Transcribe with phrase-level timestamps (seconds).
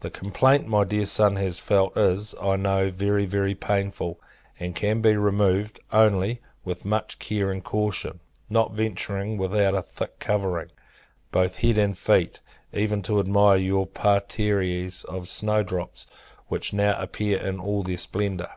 [0.00, 4.18] The complaint my dear son has felt is, I know, very, very painful:
[4.58, 10.18] and can be removed, only, with much care and caution; not venturing, without a thick
[10.18, 10.70] covering,
[11.30, 12.40] both head and feet,
[12.72, 16.06] even to admire your parterres of snow drops,
[16.48, 18.52] which now appear in all their splendour.